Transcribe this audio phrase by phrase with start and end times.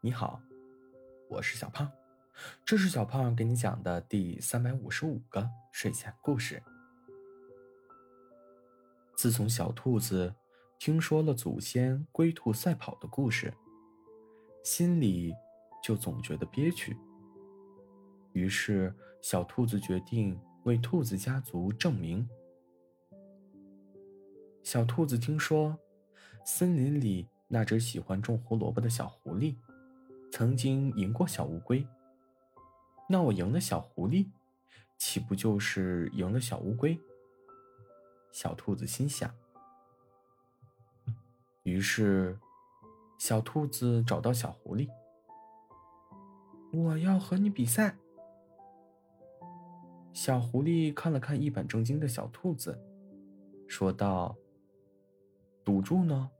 [0.00, 0.40] 你好，
[1.28, 1.90] 我是小胖，
[2.64, 6.62] 这是小胖给你讲的第三百五十五个睡前故事。
[9.16, 10.32] 自从小兔子
[10.78, 13.52] 听说了祖先龟兔赛跑的故事，
[14.62, 15.34] 心里
[15.82, 16.96] 就总觉得憋屈。
[18.34, 22.28] 于是，小兔子决定为兔子家族证明。
[24.62, 25.76] 小兔子听说，
[26.44, 29.56] 森林里那只喜欢种胡萝卜的小狐狸。
[30.30, 31.86] 曾经赢过小乌龟，
[33.08, 34.30] 那我赢了小狐狸，
[34.96, 37.00] 岂不就是赢了小乌龟？
[38.30, 39.34] 小兔子心想。
[41.64, 42.38] 于是，
[43.18, 44.88] 小兔子找到小狐狸
[46.72, 47.96] ：“我要和你比赛。”
[50.12, 52.80] 小狐狸看了看一本正经的小兔子，
[53.66, 54.36] 说道
[55.64, 56.30] ：“赌注呢？”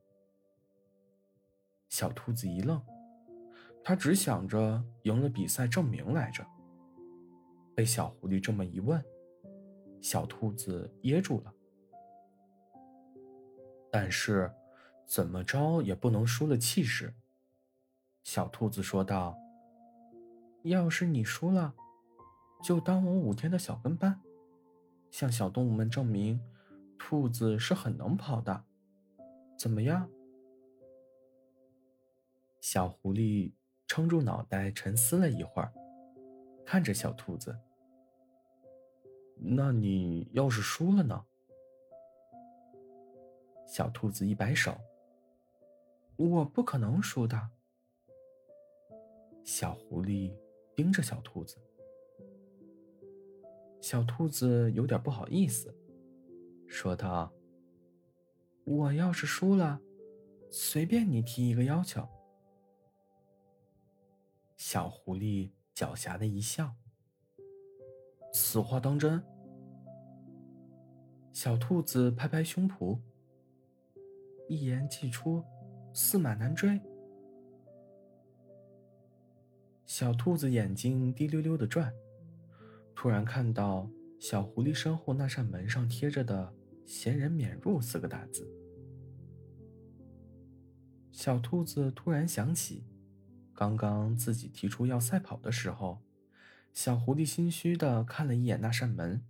[1.89, 2.81] 小兔子一愣。
[3.89, 6.47] 他只想着赢了比赛证明来着。
[7.75, 9.03] 被小狐狸这么一问，
[10.03, 11.55] 小兔子噎住了。
[13.91, 14.53] 但是，
[15.07, 17.15] 怎么着也不能输了气势。
[18.23, 19.39] 小兔子说道
[20.65, 21.75] ：“要是你输了，
[22.63, 24.21] 就当我五天的小跟班，
[25.11, 26.39] 向小动物们证明，
[26.99, 28.67] 兔子是很能跑的，
[29.59, 30.11] 怎么样？”
[32.61, 33.55] 小狐狸。
[33.89, 35.73] 撑住脑袋，沉思了一会儿，
[36.65, 37.59] 看着小兔子
[39.35, 41.25] ：“那你要是输了呢？”
[43.67, 44.77] 小兔子一摆手
[46.17, 47.49] ：“我不可能输的。”
[49.43, 50.37] 小狐狸
[50.77, 51.57] 盯着小兔子，
[53.81, 55.75] 小兔子有点不好意思，
[56.67, 57.33] 说道
[58.65, 59.81] ：“我要是输了，
[60.51, 62.07] 随便你提一个要求。”
[64.59, 66.75] 小狐狸狡黠的一笑
[68.35, 69.23] ：“此话当真？”
[71.33, 72.99] 小兔子拍拍胸脯
[74.51, 75.45] ：“一言既出，
[75.93, 76.81] 驷马难追。”
[79.87, 81.95] 小兔子眼睛滴溜溜的转，
[82.97, 83.89] 突然看到
[84.19, 86.53] 小狐狸身后那扇门上贴着的
[86.85, 88.53] “闲人免入”四个大字。
[91.13, 92.85] 小兔子突然想起。
[93.59, 95.99] 刚刚自己提出要赛跑的时候，
[96.73, 99.27] 小狐狸心虚的看了一眼那扇门。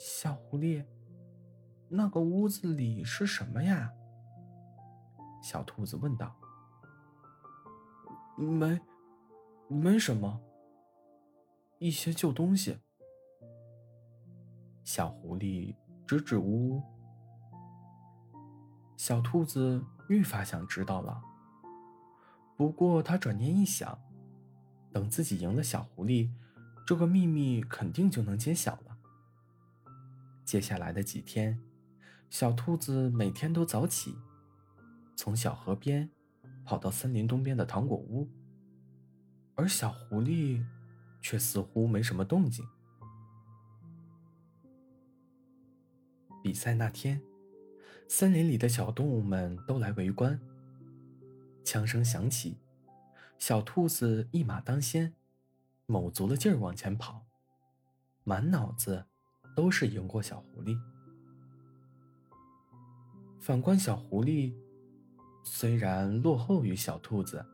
[0.00, 0.84] 小狐狸，
[1.88, 3.92] 那个屋子里是什么呀？
[5.44, 6.34] 小兔子问道。
[8.36, 8.80] 没，
[9.68, 10.40] 没什么。
[11.78, 12.80] 一些旧东西。
[14.82, 16.82] 小狐狸支支吾吾。
[18.96, 21.22] 小兔子愈发想知道了。
[22.56, 23.98] 不过他转念一想，
[24.92, 26.30] 等自己赢了小狐狸，
[26.86, 28.96] 这个秘密肯定就能揭晓了。
[30.44, 31.60] 接下来的几天，
[32.30, 34.16] 小兔子每天都早起，
[35.16, 36.08] 从小河边
[36.64, 38.30] 跑到森林东边的糖果屋，
[39.56, 40.64] 而小狐狸
[41.20, 42.64] 却似乎没什么动静。
[46.42, 47.20] 比赛那天，
[48.06, 50.38] 森林里的小动物们都来围观。
[51.64, 52.58] 枪声响起，
[53.38, 55.14] 小兔子一马当先，
[55.86, 57.26] 卯足了劲儿往前跑，
[58.22, 59.06] 满脑子
[59.56, 60.78] 都是赢过小狐狸。
[63.40, 64.54] 反观小狐狸，
[65.42, 67.44] 虽然落后于小兔子，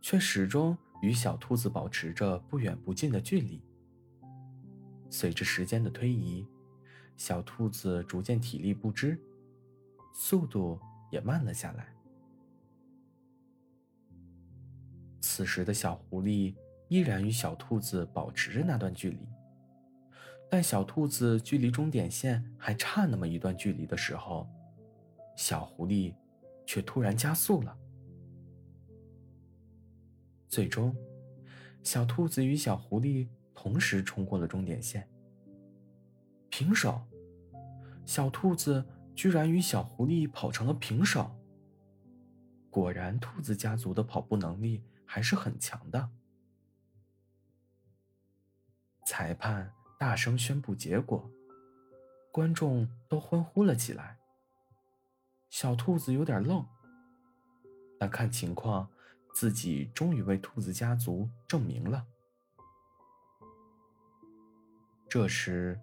[0.00, 3.62] 却始终与小兔子保持着不远不近的距离。
[5.10, 6.46] 随着时间的推移，
[7.16, 9.18] 小兔子逐渐体力不支，
[10.12, 11.97] 速度也慢了下来。
[15.38, 16.52] 此时的小狐狸
[16.88, 19.20] 依然与小兔子保持着那段距离，
[20.50, 24.48] 但小兔子距离终点线还差那么一段距离的时候，
[25.36, 26.12] 小狐狸
[26.66, 27.78] 却突然加速了。
[30.48, 30.92] 最终，
[31.84, 35.08] 小兔子与小狐狸同时冲过了终点线，
[36.48, 37.00] 平手。
[38.04, 38.84] 小兔子
[39.14, 41.30] 居然与小狐狸跑成了平手。
[42.70, 44.82] 果然，兔子家族的跑步能力。
[45.10, 46.10] 还是很强的。
[49.06, 51.30] 裁判大声宣布结果，
[52.30, 54.18] 观众都欢呼了起来。
[55.48, 56.64] 小兔子有点愣，
[57.98, 58.90] 但看情况，
[59.32, 62.06] 自己终于为兔子家族证明了。
[65.08, 65.80] 这时，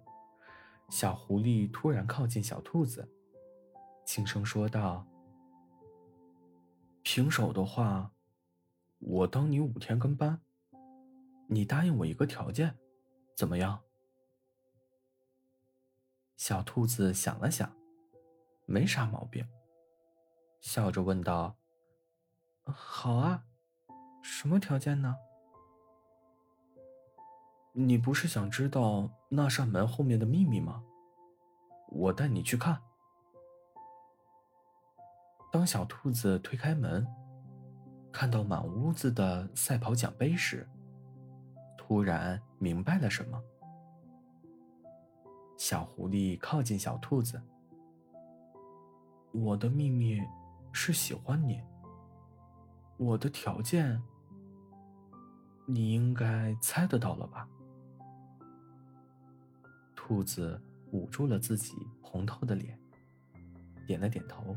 [0.88, 3.10] 小狐狸突然靠近小兔子，
[4.06, 5.04] 轻声说道
[7.02, 8.12] ：“平手的话，
[8.98, 10.40] 我当你五天跟班。
[11.48, 12.76] 你答应我一个条件，
[13.36, 13.80] 怎么样？
[16.36, 17.72] 小兔子想了想，
[18.64, 19.48] 没啥毛病，
[20.60, 21.56] 笑着问道
[22.66, 23.44] ：“好啊，
[24.22, 25.16] 什么条件呢？
[27.72, 30.82] 你不是想知道那扇门后面的秘密吗？
[31.88, 32.82] 我带你去看。”
[35.52, 37.06] 当小兔子推开门，
[38.18, 40.66] 看到满屋子的赛跑奖杯时，
[41.76, 43.38] 突然明白了什么。
[45.58, 47.38] 小狐狸靠近小兔子
[49.32, 50.18] ：“我的秘密
[50.72, 51.62] 是喜欢你。
[52.96, 54.02] 我的条件，
[55.66, 57.46] 你应该猜得到了吧？”
[59.94, 60.58] 兔子
[60.90, 62.80] 捂住了自己红透的脸，
[63.86, 64.56] 点了点头。